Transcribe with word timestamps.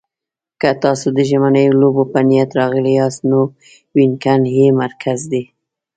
که 0.61 0.69
تاسو 0.83 1.07
د 1.17 1.19
ژمنیو 1.29 1.79
لوبو 1.81 2.03
په 2.13 2.19
نیت 2.29 2.49
راغلي 2.59 2.91
یاست، 2.99 3.21
نو 3.29 3.39
وینګن 3.95 4.41
یې 4.57 4.67
مرکز 4.81 5.19
دی. 5.31 5.43